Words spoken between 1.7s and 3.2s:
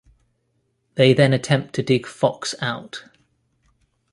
to dig Fox out.